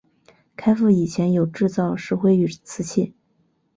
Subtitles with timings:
[0.55, 3.13] 开埠以前有制造石灰与瓷器。